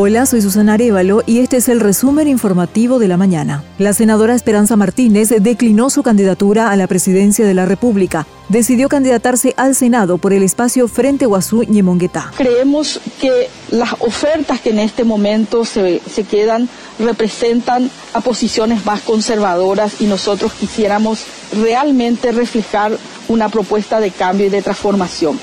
[0.00, 3.64] Hola, soy Susana Arevalo y este es el resumen informativo de la mañana.
[3.78, 8.24] La senadora Esperanza Martínez declinó su candidatura a la presidencia de la República.
[8.48, 12.30] Decidió candidatarse al Senado por el espacio Frente Guazú Ñemonguetá.
[12.36, 16.68] Creemos que las ofertas que en este momento se, se quedan
[17.00, 21.24] representan a posiciones más conservadoras y nosotros quisiéramos
[21.60, 25.40] realmente reflejar una propuesta de cambio y de transformación.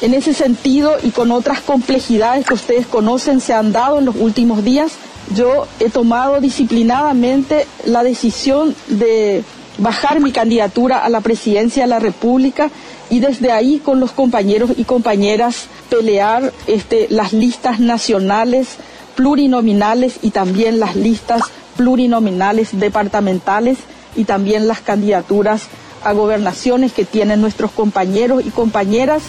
[0.00, 4.16] En ese sentido y con otras complejidades que ustedes conocen se han dado en los
[4.16, 4.92] últimos días,
[5.34, 9.44] yo he tomado disciplinadamente la decisión de
[9.76, 12.70] bajar mi candidatura a la presidencia de la República
[13.10, 18.76] y desde ahí con los compañeros y compañeras pelear este, las listas nacionales
[19.16, 21.42] plurinominales y también las listas
[21.76, 23.78] plurinominales departamentales
[24.16, 25.62] y también las candidaturas
[26.02, 29.22] a gobernaciones que tienen nuestros compañeros y compañeras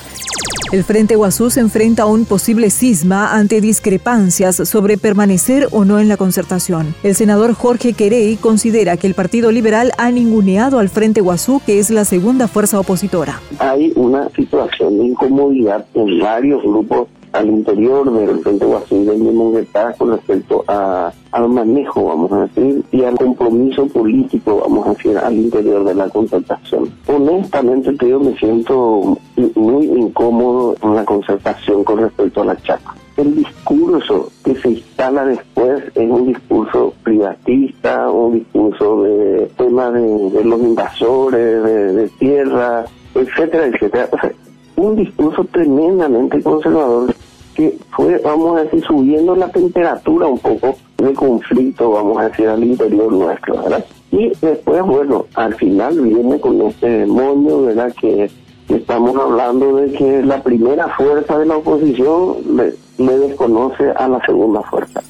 [0.72, 6.00] el Frente Guazú se enfrenta a un posible cisma ante discrepancias sobre permanecer o no
[6.00, 6.95] en la concertación.
[7.03, 11.80] El senador Jorge Querey considera que el Partido Liberal ha ninguneado al Frente Guazú, que
[11.80, 13.42] es la segunda fuerza opositora.
[13.59, 19.94] Hay una situación de incomodidad en varios grupos al interior del Frente Guasú de Monguetá
[19.97, 25.17] con respecto a, al manejo, vamos a decir, y al compromiso político, vamos a decir,
[25.17, 26.89] al interior de la concertación.
[27.14, 29.17] Honestamente, yo me siento
[29.56, 32.95] muy incómodo en la concertación con respecto a la chapa.
[33.17, 40.44] El discurso que se instala después es un discurso privatista, un discurso de tema de,
[40.45, 44.08] los invasores, de, de tierra, etcétera, etcétera.
[44.12, 44.32] O sea,
[44.78, 47.14] un discurso tremendamente conservador
[47.56, 52.47] que fue, vamos a decir, subiendo la temperatura un poco de conflicto, vamos a decir,
[52.47, 53.85] al interior nuestro, ¿verdad?
[54.11, 57.93] Y después, bueno, al final viene con este demonio, ¿verdad?
[57.99, 58.30] Que
[58.69, 64.19] estamos hablando de que la primera fuerza de la oposición le, le desconoce a la
[64.25, 65.02] segunda fuerza.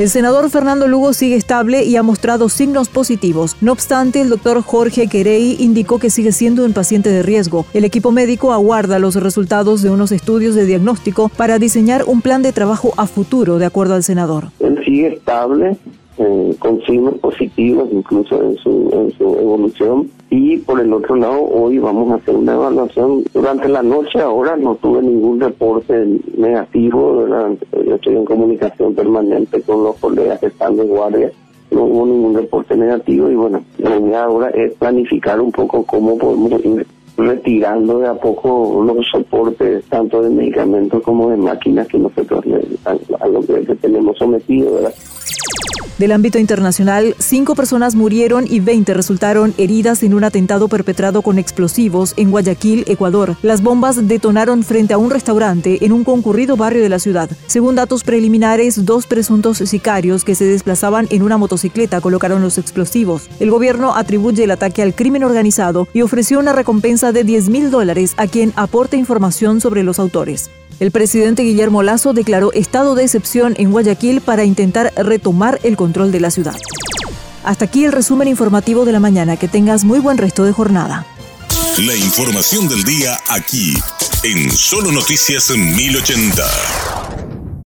[0.00, 3.58] El senador Fernando Lugo sigue estable y ha mostrado signos positivos.
[3.60, 7.66] No obstante, el doctor Jorge Querey indicó que sigue siendo un paciente de riesgo.
[7.74, 12.40] El equipo médico aguarda los resultados de unos estudios de diagnóstico para diseñar un plan
[12.40, 14.48] de trabajo a futuro, de acuerdo al senador.
[14.60, 15.76] Él estable,
[16.18, 20.10] eh, con signos positivos incluso en su, evolución.
[20.28, 23.24] Y por el otro lado, hoy vamos a hacer una evaluación.
[23.32, 26.06] Durante la noche ahora no tuve ningún reporte
[26.36, 31.32] negativo, yo estoy en comunicación permanente con los colegas que están de guardia
[31.70, 36.18] no hubo ningún reporte negativo y bueno, la idea ahora es planificar un poco cómo
[36.18, 36.86] podemos ir
[37.26, 42.44] retirando de a poco los soportes tanto de medicamentos como de máquinas que nosotros
[42.84, 44.94] a, lo que tenemos sometido, ¿verdad?
[46.00, 51.38] Del ámbito internacional, cinco personas murieron y 20 resultaron heridas en un atentado perpetrado con
[51.38, 53.36] explosivos en Guayaquil, Ecuador.
[53.42, 57.28] Las bombas detonaron frente a un restaurante en un concurrido barrio de la ciudad.
[57.48, 63.28] Según datos preliminares, dos presuntos sicarios que se desplazaban en una motocicleta colocaron los explosivos.
[63.38, 67.70] El gobierno atribuye el ataque al crimen organizado y ofreció una recompensa de 10 mil
[67.70, 70.48] dólares a quien aporte información sobre los autores.
[70.80, 76.10] El presidente Guillermo Lazo declaró estado de excepción en Guayaquil para intentar retomar el control
[76.10, 76.56] de la ciudad.
[77.44, 79.36] Hasta aquí el resumen informativo de la mañana.
[79.36, 81.04] Que tengas muy buen resto de jornada.
[81.80, 83.74] La información del día aquí,
[84.22, 87.09] en Solo Noticias 1080.